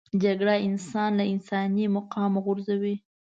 [0.23, 2.95] جګړه انسان له انساني مقامه غورځوي